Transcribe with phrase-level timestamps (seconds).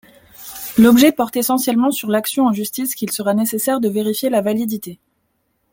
[0.79, 4.97] L’objet porte essentiellement sur l’action en justice qu'il sera nécessaire de vérifier la validité.